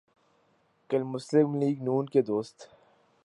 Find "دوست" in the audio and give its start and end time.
2.21-2.57